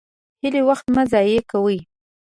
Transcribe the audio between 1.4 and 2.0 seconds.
کوئ!